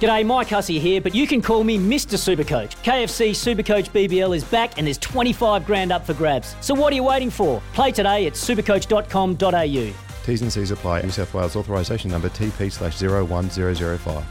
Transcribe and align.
G'day, 0.00 0.26
Mike 0.26 0.48
Hussey 0.48 0.78
here, 0.80 1.00
but 1.00 1.14
you 1.14 1.26
can 1.26 1.40
call 1.40 1.62
me 1.62 1.78
Mr. 1.78 2.18
Supercoach. 2.18 2.74
KFC 2.82 3.30
Supercoach 3.30 3.90
BBL 3.90 4.36
is 4.36 4.42
back 4.44 4.76
and 4.76 4.86
there's 4.86 4.98
25 4.98 5.64
grand 5.64 5.92
up 5.92 6.04
for 6.04 6.14
grabs. 6.14 6.56
So 6.60 6.74
what 6.74 6.92
are 6.92 6.96
you 6.96 7.04
waiting 7.04 7.30
for? 7.30 7.62
Play 7.74 7.92
today 7.92 8.26
at 8.26 8.32
supercoach.com.au. 8.32 9.94
T's 10.24 10.42
and 10.42 10.52
C's 10.52 10.70
apply. 10.72 11.02
New 11.02 11.10
South 11.10 11.32
Wales 11.32 11.54
authorisation 11.54 12.10
number 12.10 12.28
TP 12.28 12.72
slash 12.72 13.00
01005. 13.00 14.24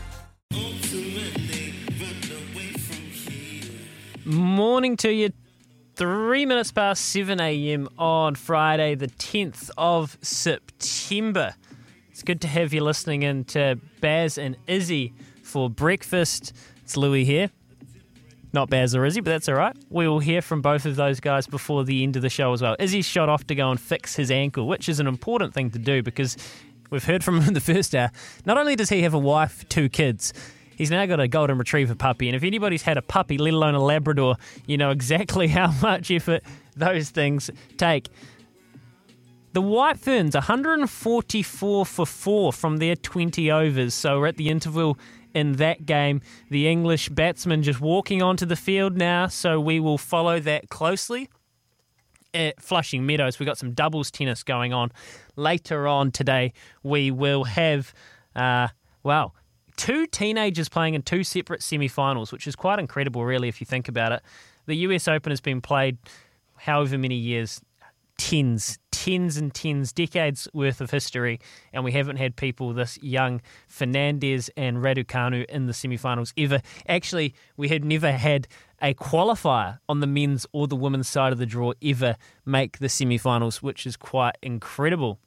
Morning 4.25 4.97
to 4.97 5.13
you. 5.13 5.31
Three 5.95 6.45
minutes 6.45 6.71
past 6.71 7.05
7 7.05 7.39
a.m. 7.39 7.87
on 7.99 8.35
Friday, 8.35 8.95
the 8.95 9.07
10th 9.07 9.69
of 9.77 10.17
September. 10.21 11.53
It's 12.13 12.21
good 12.21 12.41
to 12.41 12.47
have 12.47 12.75
you 12.75 12.83
listening 12.83 13.23
in 13.23 13.43
to 13.45 13.79
Baz 13.99 14.37
and 14.37 14.55
Izzy 14.67 15.15
for 15.41 15.67
breakfast. 15.67 16.53
It's 16.83 16.95
Louis 16.95 17.25
here. 17.25 17.49
Not 18.53 18.69
Baz 18.69 18.93
or 18.93 19.03
Izzy, 19.03 19.19
but 19.19 19.31
that's 19.31 19.49
all 19.49 19.55
right. 19.55 19.75
We 19.89 20.07
will 20.07 20.19
hear 20.19 20.43
from 20.43 20.61
both 20.61 20.85
of 20.85 20.95
those 20.95 21.19
guys 21.19 21.47
before 21.47 21.83
the 21.83 22.03
end 22.03 22.15
of 22.15 22.21
the 22.21 22.29
show 22.29 22.53
as 22.53 22.61
well. 22.61 22.75
Izzy's 22.77 23.07
shot 23.07 23.29
off 23.29 23.47
to 23.47 23.55
go 23.55 23.71
and 23.71 23.81
fix 23.81 24.15
his 24.15 24.29
ankle, 24.29 24.67
which 24.67 24.87
is 24.87 24.99
an 24.99 25.07
important 25.07 25.55
thing 25.55 25.71
to 25.71 25.79
do 25.79 26.03
because 26.03 26.37
we've 26.91 27.03
heard 27.03 27.23
from 27.23 27.41
him 27.41 27.47
in 27.47 27.55
the 27.55 27.59
first 27.59 27.95
hour. 27.95 28.11
Not 28.45 28.59
only 28.59 28.75
does 28.75 28.89
he 28.89 29.01
have 29.01 29.15
a 29.15 29.19
wife, 29.19 29.67
two 29.67 29.89
kids, 29.89 30.33
he's 30.75 30.91
now 30.91 31.07
got 31.07 31.19
a 31.19 31.27
golden 31.27 31.57
retriever 31.57 31.95
puppy. 31.95 32.29
And 32.29 32.35
if 32.35 32.43
anybody's 32.43 32.83
had 32.83 32.99
a 32.99 33.01
puppy, 33.01 33.39
let 33.39 33.55
alone 33.55 33.73
a 33.73 33.83
Labrador, 33.83 34.35
you 34.67 34.77
know 34.77 34.91
exactly 34.91 35.47
how 35.47 35.71
much 35.81 36.11
effort 36.11 36.43
those 36.75 37.09
things 37.09 37.49
take. 37.77 38.07
The 39.53 39.61
White 39.61 39.99
Ferns, 39.99 40.33
144 40.33 41.85
for 41.85 42.05
four 42.07 42.51
from 42.51 42.77
their 42.77 42.95
20 42.95 43.51
overs. 43.51 43.93
So 43.93 44.19
we're 44.19 44.25
at 44.25 44.37
the 44.37 44.49
interval 44.49 44.97
in 45.35 45.53
that 45.53 45.85
game. 45.85 46.21
The 46.49 46.67
English 46.67 47.09
batsman 47.09 47.61
just 47.61 47.79
walking 47.79 48.23
onto 48.23 48.47
the 48.47 48.55
field 48.55 48.97
now, 48.97 49.27
so 49.27 49.59
we 49.59 49.79
will 49.79 49.99
follow 49.99 50.39
that 50.39 50.69
closely. 50.69 51.29
At 52.33 52.59
Flushing 52.63 53.05
Meadows, 53.05 53.37
we've 53.37 53.45
got 53.45 53.59
some 53.59 53.73
doubles 53.73 54.09
tennis 54.09 54.41
going 54.41 54.73
on. 54.73 54.91
Later 55.35 55.87
on 55.87 56.09
today, 56.09 56.53
we 56.81 57.11
will 57.11 57.43
have, 57.43 57.93
uh, 58.35 58.69
well, 59.03 59.35
two 59.77 60.07
teenagers 60.07 60.67
playing 60.67 60.95
in 60.95 61.03
two 61.03 61.23
separate 61.23 61.61
semi 61.61 61.87
finals, 61.87 62.31
which 62.31 62.47
is 62.47 62.55
quite 62.55 62.79
incredible, 62.79 63.23
really, 63.23 63.49
if 63.49 63.61
you 63.61 63.65
think 63.65 63.87
about 63.87 64.13
it. 64.13 64.23
The 64.65 64.77
US 64.77 65.07
Open 65.07 65.29
has 65.29 65.41
been 65.41 65.61
played 65.61 65.99
however 66.55 66.97
many 66.97 67.17
years, 67.17 67.61
tens, 68.17 68.79
tens 69.03 69.35
and 69.35 69.53
tens, 69.53 69.91
decades 69.91 70.47
worth 70.53 70.79
of 70.79 70.89
history, 70.89 71.37
and 71.73 71.83
we 71.83 71.91
haven't 71.91 72.15
had 72.15 72.37
people 72.37 72.71
this 72.71 72.97
young, 73.03 73.41
Fernandez 73.67 74.49
and 74.55 74.77
Raducanu, 74.77 75.43
in 75.49 75.67
the 75.67 75.73
semi-finals 75.73 76.33
ever. 76.37 76.61
Actually, 76.87 77.35
we 77.57 77.67
had 77.67 77.83
never 77.83 78.13
had 78.13 78.47
a 78.81 78.93
qualifier 78.93 79.79
on 79.89 79.99
the 79.99 80.07
men's 80.07 80.45
or 80.53 80.69
the 80.69 80.77
women's 80.77 81.09
side 81.09 81.33
of 81.33 81.37
the 81.37 81.45
draw 81.45 81.73
ever 81.83 82.15
make 82.45 82.79
the 82.79 82.87
semi-finals, 82.87 83.61
which 83.61 83.85
is 83.85 83.97
quite 83.97 84.37
incredible. 84.41 85.19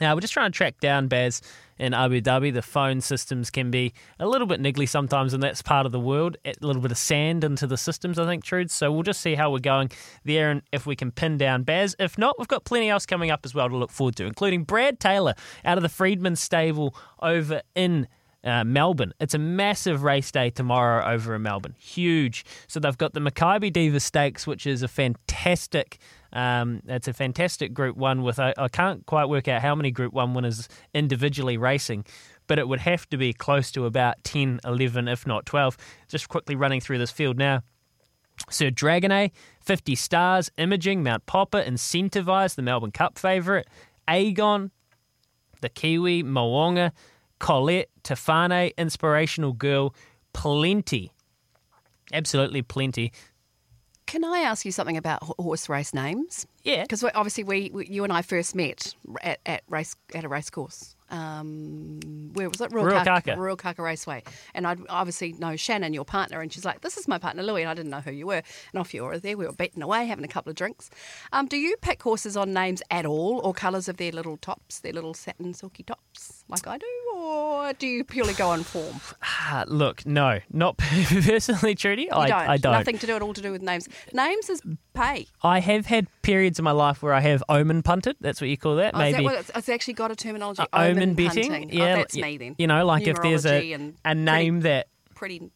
Now, 0.00 0.14
we're 0.14 0.20
just 0.20 0.32
trying 0.32 0.50
to 0.50 0.56
track 0.56 0.80
down 0.80 1.08
Baz 1.08 1.42
in 1.78 1.94
Abu 1.94 2.20
Dhabi. 2.20 2.52
The 2.52 2.62
phone 2.62 3.00
systems 3.00 3.50
can 3.50 3.70
be 3.70 3.92
a 4.18 4.26
little 4.26 4.46
bit 4.46 4.60
niggly 4.60 4.88
sometimes, 4.88 5.34
and 5.34 5.42
that's 5.42 5.62
part 5.62 5.86
of 5.86 5.92
the 5.92 6.00
world. 6.00 6.36
A 6.44 6.54
little 6.60 6.80
bit 6.80 6.90
of 6.90 6.98
sand 6.98 7.44
into 7.44 7.66
the 7.66 7.76
systems, 7.76 8.18
I 8.18 8.26
think, 8.26 8.44
Trude. 8.44 8.70
So 8.70 8.90
we'll 8.92 9.02
just 9.02 9.20
see 9.20 9.34
how 9.34 9.50
we're 9.50 9.58
going 9.58 9.90
there 10.24 10.50
and 10.50 10.62
if 10.72 10.86
we 10.86 10.96
can 10.96 11.10
pin 11.10 11.38
down 11.38 11.64
Baz. 11.64 11.96
If 11.98 12.16
not, 12.16 12.38
we've 12.38 12.48
got 12.48 12.64
plenty 12.64 12.88
else 12.88 13.06
coming 13.06 13.30
up 13.30 13.40
as 13.44 13.54
well 13.54 13.68
to 13.68 13.76
look 13.76 13.90
forward 13.90 14.16
to, 14.16 14.26
including 14.26 14.64
Brad 14.64 15.00
Taylor 15.00 15.34
out 15.64 15.78
of 15.78 15.82
the 15.82 15.88
Freedman 15.88 16.36
stable 16.36 16.94
over 17.20 17.62
in 17.74 18.08
uh, 18.44 18.64
Melbourne. 18.64 19.12
It's 19.20 19.34
a 19.34 19.38
massive 19.38 20.02
race 20.02 20.30
day 20.30 20.50
tomorrow 20.50 21.04
over 21.12 21.34
in 21.34 21.42
Melbourne. 21.42 21.74
Huge. 21.78 22.44
So 22.68 22.80
they've 22.80 22.96
got 22.96 23.12
the 23.12 23.20
Makybe 23.20 23.72
Diva 23.72 24.00
Stakes, 24.00 24.46
which 24.46 24.66
is 24.66 24.82
a 24.82 24.88
fantastic. 24.88 25.98
Um, 26.32 26.82
it's 26.86 27.08
a 27.08 27.12
fantastic 27.12 27.74
Group 27.74 27.96
One 27.96 28.22
with 28.22 28.38
I, 28.38 28.54
I 28.56 28.68
can't 28.68 29.04
quite 29.06 29.26
work 29.26 29.48
out 29.48 29.62
how 29.62 29.74
many 29.74 29.90
Group 29.90 30.12
One 30.12 30.34
winners 30.34 30.68
individually 30.94 31.56
racing, 31.56 32.04
but 32.46 32.58
it 32.58 32.68
would 32.68 32.80
have 32.80 33.08
to 33.10 33.16
be 33.16 33.32
close 33.32 33.70
to 33.72 33.86
about 33.86 34.22
10, 34.24 34.60
11, 34.64 35.08
if 35.08 35.26
not 35.26 35.46
12. 35.46 35.76
Just 36.08 36.28
quickly 36.28 36.54
running 36.54 36.80
through 36.80 36.98
this 36.98 37.10
field 37.10 37.36
now. 37.36 37.62
Sir 38.48 38.70
Dragonet, 38.70 39.32
50 39.60 39.94
stars, 39.94 40.50
Imaging, 40.56 41.02
Mount 41.02 41.26
Popper, 41.26 41.62
Incentivise, 41.62 42.54
the 42.54 42.62
Melbourne 42.62 42.92
Cup 42.92 43.18
favourite, 43.18 43.66
Aegon, 44.08 44.70
the 45.60 45.68
Kiwi, 45.68 46.22
Mo'unga, 46.22 46.92
Colette, 47.38 47.90
Tofane, 48.02 48.74
Inspirational 48.76 49.52
Girl, 49.52 49.94
plenty. 50.32 51.12
Absolutely 52.12 52.62
plenty. 52.62 53.12
Can 54.10 54.24
I 54.24 54.40
ask 54.40 54.64
you 54.64 54.72
something 54.72 54.96
about 54.96 55.22
horse 55.22 55.68
race 55.68 55.94
names? 55.94 56.44
Yeah. 56.64 56.82
Because 56.82 57.04
obviously 57.04 57.44
we, 57.44 57.70
we, 57.72 57.86
you 57.86 58.02
and 58.02 58.12
I 58.12 58.22
first 58.22 58.56
met 58.56 58.92
at, 59.22 59.38
at 59.46 59.62
race 59.68 59.94
at 60.16 60.24
a 60.24 60.28
race 60.28 60.50
course. 60.50 60.96
Um, 61.10 62.00
where 62.32 62.48
was 62.48 62.60
it? 62.60 62.70
Ruakaka. 62.70 63.36
Ruakaka 63.36 63.78
Raceway. 63.78 64.24
And 64.52 64.66
I 64.66 64.76
obviously 64.88 65.32
know 65.34 65.54
Shannon, 65.54 65.92
your 65.92 66.04
partner, 66.04 66.40
and 66.40 66.52
she's 66.52 66.64
like, 66.64 66.80
"This 66.80 66.96
is 66.96 67.06
my 67.06 67.18
partner 67.18 67.42
Louis," 67.42 67.62
and 67.62 67.70
I 67.70 67.74
didn't 67.74 67.90
know 67.90 68.00
who 68.00 68.12
you 68.12 68.26
were. 68.26 68.42
And 68.72 68.80
off 68.80 68.92
you 68.94 69.04
were 69.04 69.18
there. 69.18 69.36
We 69.36 69.46
were 69.46 69.52
beating 69.52 69.82
away, 69.82 70.06
having 70.06 70.24
a 70.24 70.28
couple 70.28 70.50
of 70.50 70.56
drinks. 70.56 70.90
Um, 71.32 71.46
do 71.46 71.56
you 71.56 71.76
pick 71.80 72.02
horses 72.02 72.36
on 72.36 72.52
names 72.52 72.82
at 72.90 73.06
all, 73.06 73.40
or 73.44 73.52
colours 73.52 73.88
of 73.88 73.96
their 73.96 74.12
little 74.12 74.36
tops, 74.36 74.80
their 74.80 74.92
little 74.92 75.14
satin 75.14 75.54
silky 75.54 75.82
tops, 75.84 76.09
like 76.48 76.66
I 76.66 76.78
do, 76.78 76.86
or 77.14 77.72
do 77.74 77.86
you 77.86 78.04
purely 78.04 78.34
go 78.34 78.48
on 78.50 78.62
form? 78.62 79.00
Ah, 79.22 79.64
look, 79.68 80.04
no, 80.04 80.40
not 80.50 80.76
personally, 80.78 81.74
Trudy. 81.74 82.02
You 82.02 82.08
I 82.12 82.28
don't. 82.28 82.38
I 82.40 82.56
don't. 82.56 82.72
Nothing 82.72 82.98
to 82.98 83.06
do 83.06 83.14
at 83.16 83.22
all 83.22 83.34
to 83.34 83.40
do 83.40 83.52
with 83.52 83.62
names. 83.62 83.88
Names 84.12 84.50
is 84.50 84.60
pay. 84.94 85.26
I 85.42 85.60
have 85.60 85.86
had 85.86 86.08
periods 86.22 86.58
in 86.58 86.64
my 86.64 86.72
life 86.72 87.02
where 87.02 87.14
I 87.14 87.20
have 87.20 87.42
omen 87.48 87.82
punted. 87.82 88.16
That's 88.20 88.40
what 88.40 88.50
you 88.50 88.56
call 88.58 88.76
that. 88.76 88.94
Oh, 88.94 89.00
is 89.00 89.12
that 89.12 89.18
Maybe 89.18 89.24
what 89.24 89.34
it's, 89.36 89.50
it's 89.54 89.68
actually 89.68 89.94
got 89.94 90.10
a 90.10 90.16
terminology. 90.16 90.62
uh, 90.62 90.66
omen, 90.72 91.14
punting. 91.14 91.50
betting. 91.50 91.70
Oh, 91.72 91.84
Yeah, 91.84 91.96
that's 91.96 92.16
me 92.16 92.36
then. 92.36 92.56
You 92.58 92.66
know, 92.66 92.84
like 92.84 93.06
if 93.06 93.20
there's 93.22 93.46
a 93.46 93.92
a 94.04 94.14
name 94.14 94.60
that 94.60 94.88
pretty, 95.20 95.50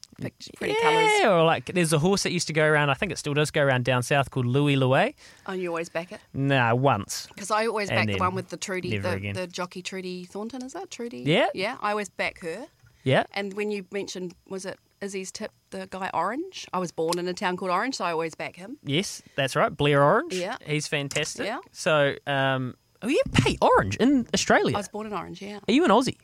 pretty 0.57 0.75
yeah, 0.75 0.83
colours. 0.83 1.25
or 1.25 1.43
like 1.43 1.65
there's 1.73 1.95
a 1.95 1.99
horse 1.99 2.23
that 2.25 2.33
used 2.33 2.47
to 2.49 2.53
go 2.53 2.67
around. 2.67 2.91
I 2.91 2.95
think 2.95 3.11
it 3.11 3.17
still 3.17 3.33
does 3.33 3.51
go 3.51 3.63
around 3.63 3.87
down 3.87 4.03
south 4.03 4.31
called 4.31 4.45
Louis 4.45 4.77
Louis. 4.77 5.17
Oh, 5.47 5.55
you 5.55 5.69
always 5.69 5.89
back 5.89 6.13
it. 6.13 6.21
Nah, 6.35 6.75
once. 6.75 7.27
Because 7.29 7.51
I 7.51 7.67
always 7.67 7.89
And 7.89 7.97
back 7.97 8.07
the 8.09 8.13
then 8.13 8.21
one 8.21 8.35
with 8.35 8.51
the 8.51 8.59
Trudy, 8.59 8.91
never 8.91 9.09
the, 9.09 9.17
again. 9.17 9.35
the 9.35 9.47
jockey 9.47 9.81
Trudy 9.81 10.27
Thornton, 10.27 10.63
is 10.63 10.75
that 10.75 10.91
Trudy? 10.91 11.21
Yeah. 11.21 11.49
Yeah, 11.55 11.79
I 11.81 11.93
always 11.93 12.11
back 12.11 12.41
her. 12.41 12.67
Yeah. 13.05 13.25
And 13.33 13.55
when 13.55 13.71
you 13.71 13.87
mentioned, 13.91 14.35
was 14.49 14.67
it 14.67 14.79
Izzy's 15.01 15.33
tip, 15.33 15.51
the 15.71 15.89
guy 15.91 16.11
Orange? 16.13 16.67
I 16.75 16.79
was 16.79 16.93
born 16.93 17.19
in 17.19 17.27
a 17.27 17.35
town 17.35 17.57
called 17.57 17.71
Orange, 17.71 17.95
so 17.95 18.05
I 18.05 18.13
always 18.13 18.35
back 18.35 18.57
him. 18.57 18.77
Yes, 18.85 19.23
that's 19.35 19.57
right. 19.57 19.75
Blair 19.75 20.03
Orange. 20.03 20.35
Yeah. 20.35 20.57
He's 20.67 20.87
fantastic. 20.87 21.47
Yeah. 21.47 21.61
So, 21.73 22.17
um, 22.27 22.75
oh 23.01 23.09
yeah, 23.09 23.23
hey, 23.43 23.57
Orange 23.63 23.97
in 23.97 24.27
Australia. 24.35 24.77
I 24.77 24.81
was 24.81 24.89
born 24.89 25.07
in 25.07 25.15
Orange, 25.15 25.41
yeah. 25.41 25.61
Are 25.67 25.73
you 25.73 25.85
an 25.87 25.91
Aussie? 25.91 26.17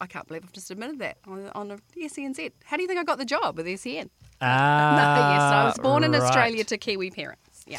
I 0.00 0.06
can't 0.06 0.26
believe 0.26 0.44
I've 0.44 0.52
just 0.52 0.70
admitted 0.70 0.98
that 1.00 1.18
on, 1.26 1.50
on 1.54 1.68
the 1.68 1.78
SENZ. 1.96 2.52
How 2.64 2.76
do 2.76 2.82
you 2.82 2.88
think 2.88 3.00
I 3.00 3.04
got 3.04 3.18
the 3.18 3.24
job 3.24 3.56
with 3.56 3.66
SEN? 3.80 4.10
Ah, 4.40 4.94
no, 4.96 5.34
yes, 5.34 5.42
I 5.42 5.64
was 5.64 5.78
born 5.78 6.04
in. 6.04 6.14
Australia 6.14 6.64
to 6.64 6.78
Kiwi 6.78 7.10
parents. 7.10 7.64
Yeah. 7.66 7.78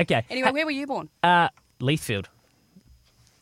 Okay. 0.00 0.24
Anyway, 0.30 0.50
where 0.50 0.64
were 0.64 0.70
you 0.70 0.86
born? 0.86 1.08
Uh, 1.22 1.48
Leithfield. 1.80 2.26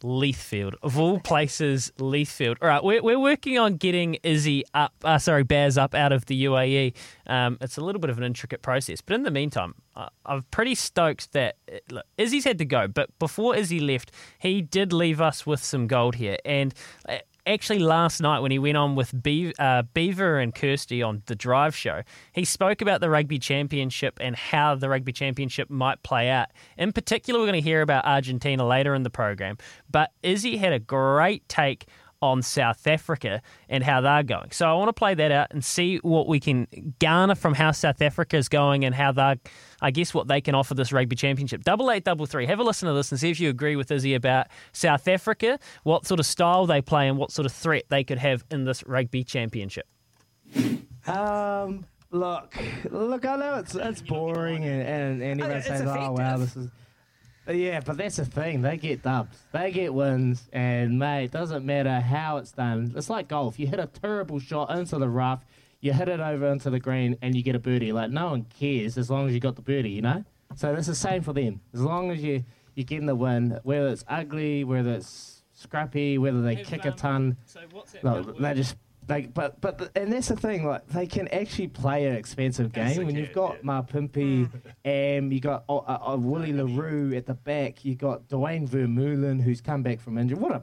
Leithfield. 0.03 0.75
Of 0.83 0.99
all 0.99 1.21
places, 1.21 1.93
Leithfield. 1.99 2.57
All 2.61 2.69
right, 2.69 2.83
we're, 2.83 3.03
we're 3.03 3.19
working 3.19 3.59
on 3.59 3.77
getting 3.77 4.15
Izzy 4.23 4.65
up, 4.75 4.93
uh, 5.05 5.19
sorry, 5.19 5.45
Baz 5.45 5.79
up 5.79 5.95
out 5.95 6.13
of 6.13 6.27
the 6.27 6.45
UAE. 6.45 6.95
Um, 7.27 7.59
it's 7.61 7.77
a 7.77 7.81
little 7.81 8.01
bit 8.01 8.11
of 8.11 8.19
an 8.19 8.25
intricate 8.25 8.63
process. 8.63 9.01
But 9.01 9.15
in 9.15 9.23
the 9.23 9.31
meantime, 9.31 9.75
I, 9.95 10.09
I'm 10.27 10.43
pretty 10.51 10.75
stoked 10.75 11.33
that 11.33 11.57
uh, 11.71 11.77
look, 11.91 12.07
Izzy's 12.19 12.45
had 12.45 12.59
to 12.59 12.65
go. 12.65 12.89
But 12.89 13.17
before 13.19 13.55
Izzy 13.55 13.81
left, 13.81 14.11
he 14.39 14.61
did 14.61 14.93
leave 14.93 15.21
us 15.21 15.47
with 15.47 15.63
some 15.63 15.87
gold 15.87 16.17
here. 16.17 16.37
And 16.45 16.75
uh, 17.09 17.19
actually 17.47 17.79
last 17.79 18.21
night 18.21 18.41
when 18.41 18.51
he 18.51 18.59
went 18.59 18.77
on 18.77 18.95
with 18.95 19.23
Beaver, 19.23 19.53
uh, 19.59 19.83
Beaver 19.95 20.39
and 20.39 20.55
Kirsty 20.55 21.03
on 21.03 21.23
the 21.27 21.35
Drive 21.35 21.75
Show, 21.75 22.03
he 22.33 22.45
spoke 22.45 22.81
about 22.81 23.01
the 23.01 23.11
Rugby 23.11 23.39
Championship 23.39 24.19
and 24.21 24.37
how 24.37 24.75
the 24.75 24.89
Rugby 24.89 25.13
Championship 25.13 25.71
might 25.71 26.03
play 26.03 26.31
out. 26.31 26.49
In 26.79 26.93
particular, 26.93 27.41
we're 27.41 27.47
going 27.47 27.61
to 27.63 27.69
hear 27.69 27.83
about 27.83 28.05
Argentina 28.05 28.67
later 28.67 28.95
in 28.95 29.03
the 29.03 29.11
program, 29.11 29.59
but 29.91 30.13
Izzy 30.23 30.57
had 30.57 30.73
a 30.73 30.79
great 30.79 31.49
take 31.49 31.87
on 32.23 32.41
South 32.41 32.87
Africa 32.87 33.43
and 33.69 33.83
how 33.83 34.01
they're 34.01 34.23
going. 34.23 34.53
So 34.53 34.67
I 34.67 34.75
want 34.75 34.89
to 34.89 34.93
play 34.93 35.15
that 35.15 35.33
out 35.33 35.49
and 35.51 35.63
see 35.63 35.99
what 35.99 36.29
we 36.29 36.39
can 36.41 36.95
garner 37.01 37.35
from 37.35 37.55
how 37.55 37.73
South 37.73 38.01
Africa 38.01 38.37
is 38.37 38.49
going 38.49 38.85
and 38.85 38.95
how 38.95 39.11
they're, 39.13 39.37
I 39.81 39.91
guess, 39.91 40.15
what 40.15 40.29
they 40.29 40.41
can 40.41 40.55
offer 40.55 40.75
this 40.75 40.93
rugby 40.93 41.17
championship. 41.17 41.65
Double 41.65 41.91
eight, 41.91 42.05
double 42.05 42.25
three. 42.27 42.47
Have 42.47 42.61
a 42.61 42.63
listen 42.63 42.89
to 42.89 42.95
this 42.95 43.11
and 43.11 43.21
see 43.21 43.31
if 43.31 43.41
you 43.41 43.51
agree 43.51 43.75
with 43.75 43.91
Izzy 43.91 44.15
about 44.15 44.47
South 44.73 45.09
Africa, 45.09 45.59
what 45.83 46.07
sort 46.07 46.21
of 46.21 46.27
style 46.27 46.65
they 46.65 46.81
play, 46.81 47.09
and 47.09 47.19
what 47.19 47.33
sort 47.33 47.45
of 47.45 47.53
threat 47.53 47.85
they 47.89 48.05
could 48.05 48.19
have 48.19 48.45
in 48.51 48.65
this 48.65 48.87
rugby 48.87 49.25
championship. 49.25 49.87
Um, 51.07 51.85
look, 52.13 52.55
look, 52.91 53.25
I 53.27 53.37
know 53.37 53.57
it's 53.57 53.75
it's 53.75 54.03
boring, 54.03 54.65
and, 54.65 54.83
and, 54.83 55.23
and 55.23 55.41
everyone 55.41 55.59
it's 55.59 55.67
says, 55.67 55.83
"Oh 55.83 56.13
wow, 56.13 56.37
this 56.37 56.57
is." 56.57 56.69
Yeah, 57.49 57.81
but 57.81 57.97
that's 57.97 58.17
the 58.17 58.25
thing. 58.25 58.63
They 58.63 58.77
get 58.77 59.03
dubs. 59.03 59.37
They 59.53 59.73
get 59.73 59.93
wins, 59.93 60.49
and 60.53 60.99
mate, 60.99 61.25
it 61.25 61.31
doesn't 61.33 61.67
matter 61.67 62.01
how 62.01 62.37
it's 62.37 62.53
done. 62.53 62.93
It's 62.97 63.11
like 63.11 63.29
golf. 63.29 63.59
You 63.59 63.67
hit 63.67 63.81
a 63.81 63.87
terrible 63.87 64.39
shot 64.39 64.71
into 64.71 64.99
the 64.99 65.09
rough, 65.09 65.45
you 65.81 65.93
hit 65.93 66.09
it 66.09 66.21
over 66.21 66.47
into 66.47 66.71
the 66.71 66.79
green, 66.79 67.17
and 67.21 67.35
you 67.35 67.43
get 67.43 67.57
a 67.57 67.59
birdie. 67.59 67.93
Like 67.93 68.11
no 68.11 68.31
one 68.31 68.47
cares 68.59 68.97
as 68.97 69.11
long 69.11 69.27
as 69.27 69.35
you 69.35 69.41
got 69.41 69.57
the 69.57 69.63
birdie, 69.63 69.91
you 69.91 70.03
know. 70.03 70.25
So 70.55 70.75
it's 70.75 70.87
the 70.87 70.95
same 70.95 71.23
for 71.23 71.33
them. 71.33 71.61
As 71.75 71.81
long 71.81 72.11
as 72.11 72.23
you 72.23 72.45
you're 72.75 72.85
getting 72.85 73.07
the 73.07 73.17
win, 73.17 73.59
whether 73.65 73.89
it's 73.89 74.05
ugly, 74.09 74.65
whether 74.65 74.93
it's 74.93 75.43
scrappy, 75.53 76.19
whether 76.19 76.43
they 76.43 76.57
kick 76.57 76.85
a 76.85 76.91
ton. 76.93 77.37
So 77.47 77.61
what's 77.71 77.93
that? 77.93 78.05
No, 78.05 78.23
they 78.23 78.55
just 78.55 78.77
like, 79.09 79.35
but 79.35 79.61
but 79.61 79.79
the, 79.79 79.91
and 79.97 80.13
that's 80.13 80.29
the 80.29 80.37
thing. 80.37 80.65
Like, 80.67 80.87
they 80.89 81.07
can 81.07 81.29
actually 81.29 81.69
play 81.69 82.07
an 82.07 82.15
expensive 82.15 82.73
game 82.73 83.05
when 83.05 83.15
you've 83.15 83.33
got 83.33 83.63
Mapimpi 83.63 84.49
and 84.85 85.33
you 85.33 85.41
got 85.41 85.65
uh, 85.69 85.79
uh, 85.79 86.17
Willie 86.19 86.53
le 86.53 86.67
Roux 86.67 87.15
at 87.15 87.27
the 87.27 87.35
back. 87.35 87.85
You 87.85 87.95
got 87.95 88.29
Duane 88.29 88.67
Vermeulen 88.67 89.43
who's 89.43 89.61
come 89.61 89.83
back 89.83 90.01
from 90.01 90.19
injury. 90.19 90.39
What 90.39 90.53
a 90.53 90.63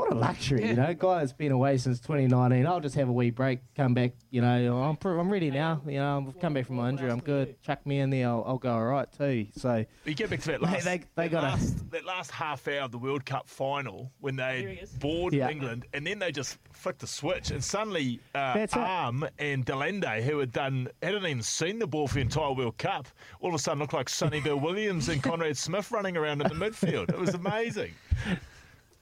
what 0.00 0.12
a 0.12 0.14
luxury, 0.14 0.66
you 0.66 0.74
know. 0.74 0.94
Guy 0.94 1.18
that's 1.20 1.32
been 1.32 1.52
away 1.52 1.76
since 1.76 2.00
2019. 2.00 2.66
I'll 2.66 2.80
just 2.80 2.94
have 2.94 3.08
a 3.08 3.12
wee 3.12 3.30
break, 3.30 3.60
come 3.76 3.92
back. 3.94 4.12
You 4.30 4.40
know, 4.40 4.82
I'm 4.82 4.96
pr- 4.96 5.18
I'm 5.18 5.30
ready 5.30 5.50
now. 5.50 5.82
You 5.86 5.98
know, 5.98 6.26
I've 6.28 6.40
come 6.40 6.54
back 6.54 6.66
from 6.66 6.76
my 6.76 6.88
injury. 6.88 7.10
I'm 7.10 7.20
good. 7.20 7.60
Chuck 7.62 7.84
me 7.86 7.98
in 8.00 8.10
there. 8.10 8.28
I'll, 8.28 8.44
I'll 8.46 8.58
go 8.58 8.72
all 8.72 8.84
right 8.84 9.06
too. 9.12 9.46
So 9.56 9.84
You 10.04 10.14
get 10.14 10.30
back 10.30 10.40
to 10.40 10.52
that 10.52 10.62
last, 10.62 10.84
they- 10.84 10.98
they 11.16 11.28
that, 11.28 11.30
gotta- 11.30 11.46
last 11.48 11.90
that 11.90 12.04
last 12.06 12.30
half 12.30 12.66
hour 12.68 12.80
of 12.82 12.92
the 12.92 12.98
World 12.98 13.24
Cup 13.26 13.48
final 13.48 14.10
when 14.20 14.36
they 14.36 14.82
bored 15.00 15.34
Yeah. 15.34 15.50
England 15.50 15.84
and 15.92 16.06
then 16.06 16.18
they 16.18 16.32
just 16.32 16.58
flicked 16.72 17.00
the 17.00 17.06
switch 17.06 17.50
and 17.50 17.62
suddenly 17.62 18.20
uh, 18.34 18.54
That's 18.54 18.74
it. 18.74 18.78
Damian 18.78 19.62
de 19.62 19.72
Allende, 19.72 20.22
who 20.22 20.38
had 20.38 20.52
done 20.52 20.88
hadn't 21.02 21.26
even 21.26 21.42
seen 21.42 21.78
the 21.78 21.86
ball 21.86 22.08
for 22.08 22.14
the 22.14 22.20
entire 22.22 22.52
World 22.52 22.78
Cup, 22.78 23.08
all 23.40 23.50
of 23.50 23.54
a 23.54 23.58
sudden 23.58 23.80
looked 23.80 23.92
like 23.92 24.08
Sonny 24.08 24.40
Bill 24.44 24.58
Williams 24.58 25.08
and 25.08 25.22
Conrad 25.22 25.56
Smith 25.56 25.90
running 25.90 26.16
around 26.16 26.40
in 26.40 26.48
the 26.48 26.54
midfield. 26.54 27.10
It 27.10 27.18
was 27.18 27.34
amazing. 27.34 27.92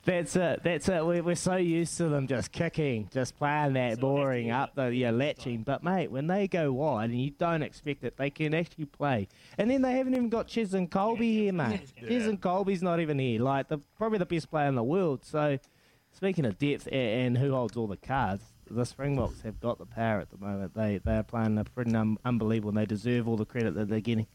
That's 0.05 0.37
it. 0.37 0.63
That's 0.63 0.89
it. 0.89 1.05
We're, 1.05 1.23
we're 1.23 1.35
so 1.35 1.57
used 1.57 1.97
to 1.99 2.09
them 2.09 2.27
just 2.27 2.51
kicking, 2.51 3.11
just 3.13 3.37
playing 3.37 3.75
that 3.75 4.01
boring 4.01 4.51
up 4.51 4.75
the 4.75 4.95
yeah 4.95 5.11
latching. 5.11 5.63
But 5.65 5.85
mate, 5.85 6.11
when 6.11 6.27
they 6.27 6.49
go 6.49 6.73
wide 6.73 7.11
and 7.11 7.21
you 7.21 7.31
don't 7.31 7.63
expect 7.63 8.05
it, 8.05 8.17
they 8.17 8.31
can 8.31 8.55
actually 8.55 8.87
play. 8.87 9.29
And 9.59 9.71
then 9.71 9.83
they 9.83 9.93
haven't 9.93 10.15
even 10.15 10.31
got 10.31 10.49
Cheslin 10.49 10.89
Kolbe 10.89 11.21
here, 11.21 11.53
mate. 11.53 11.93
Cheslin 12.01 12.39
Kolbe's 12.39 12.83
not 12.83 13.01
even 13.01 13.19
here. 13.19 13.43
Like 13.43 13.69
the 13.69 13.79
probably 13.97 14.19
the 14.19 14.27
best 14.27 14.51
player 14.51 14.69
in 14.69 14.77
the 14.77 14.83
world. 14.83 15.25
So 15.25 15.59
speaking 16.13 16.47
of 16.47 16.59
depth 16.59 16.87
and, 16.91 17.37
and 17.37 17.39
who 17.39 17.53
holds 17.53 17.77
all 17.77 17.87
the 17.87 17.97
cards, 17.97 18.45
the 18.71 18.85
Springboks 18.85 19.43
have 19.43 19.61
got 19.61 19.79
the 19.79 19.87
power 19.87 20.21
at 20.21 20.31
the 20.31 20.39
moment. 20.39 20.75
They 20.75 21.01
they 21.05 21.17
are 21.17 21.23
playing 21.23 21.59
a 21.59 21.65
pretty 21.65 21.95
um, 21.95 22.19
unbelievable, 22.25 22.71
and 22.71 22.79
they 22.79 22.87
deserve 22.87 23.29
all 23.29 23.37
the 23.37 23.45
credit 23.45 23.75
that 23.75 23.89
they're 23.89 24.01
getting. 24.01 24.27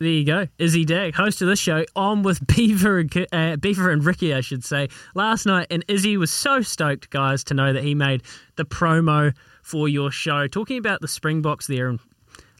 There 0.00 0.08
you 0.08 0.24
go. 0.24 0.48
Izzy 0.58 0.86
Dagg, 0.86 1.14
host 1.14 1.42
of 1.42 1.48
this 1.48 1.58
show, 1.58 1.84
on 1.94 2.22
with 2.22 2.46
Beaver 2.56 3.00
and, 3.00 3.26
uh, 3.32 3.56
Beaver 3.56 3.90
and 3.90 4.02
Ricky, 4.02 4.32
I 4.32 4.40
should 4.40 4.64
say, 4.64 4.88
last 5.14 5.44
night. 5.44 5.66
And 5.70 5.84
Izzy 5.88 6.16
was 6.16 6.30
so 6.30 6.62
stoked, 6.62 7.10
guys, 7.10 7.44
to 7.44 7.54
know 7.54 7.74
that 7.74 7.84
he 7.84 7.94
made 7.94 8.22
the 8.56 8.64
promo 8.64 9.34
for 9.60 9.90
your 9.90 10.10
show. 10.10 10.46
Talking 10.46 10.78
about 10.78 11.02
the 11.02 11.08
Springboks 11.08 11.66
there, 11.66 11.90
and 11.90 12.00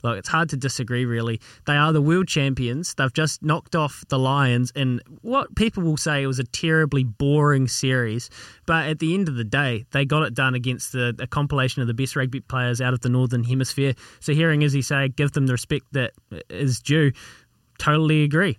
look, 0.02 0.18
it's 0.18 0.28
hard 0.28 0.48
to 0.50 0.56
disagree, 0.56 1.04
really. 1.04 1.40
They 1.66 1.76
are 1.76 1.92
the 1.92 2.02
world 2.02 2.28
champions. 2.28 2.94
They've 2.94 3.12
just 3.12 3.42
knocked 3.42 3.74
off 3.74 4.04
the 4.08 4.18
Lions 4.18 4.72
in 4.74 5.00
what 5.22 5.54
people 5.54 5.82
will 5.82 5.96
say 5.96 6.26
was 6.26 6.38
a 6.38 6.44
terribly 6.44 7.04
boring 7.04 7.68
series. 7.68 8.30
But 8.66 8.88
at 8.88 8.98
the 8.98 9.14
end 9.14 9.28
of 9.28 9.36
the 9.36 9.44
day, 9.44 9.84
they 9.92 10.04
got 10.04 10.22
it 10.22 10.34
done 10.34 10.54
against 10.54 10.92
the, 10.92 11.14
a 11.18 11.26
compilation 11.26 11.82
of 11.82 11.88
the 11.88 11.94
best 11.94 12.16
rugby 12.16 12.40
players 12.40 12.80
out 12.80 12.94
of 12.94 13.00
the 13.00 13.08
Northern 13.08 13.44
Hemisphere. 13.44 13.94
So 14.20 14.32
hearing 14.32 14.62
Izzy 14.62 14.82
say, 14.82 15.08
give 15.08 15.32
them 15.32 15.46
the 15.46 15.52
respect 15.52 15.86
that 15.92 16.12
is 16.48 16.80
due, 16.80 17.12
totally 17.78 18.24
agree. 18.24 18.58